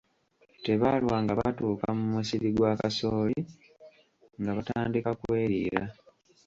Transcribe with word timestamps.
Tebaalwa 0.63 1.15
nga 1.23 1.33
batuuka 1.39 1.87
mu 1.97 2.05
musiri 2.13 2.47
gw'akasooli 2.55 3.39
nga 4.41 4.51
batandika 4.57 5.09
kweriira. 5.21 5.83